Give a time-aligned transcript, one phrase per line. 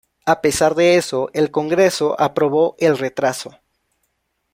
[0.25, 3.59] A pesar de eso, el Congreso aprobó el retraso.